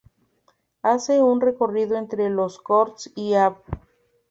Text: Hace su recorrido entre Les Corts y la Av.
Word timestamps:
Hace 0.81 1.19
su 1.19 1.39
recorrido 1.39 1.95
entre 1.95 2.27
Les 2.31 2.57
Corts 2.57 3.11
y 3.15 3.33
la 3.33 3.45
Av. 3.45 3.61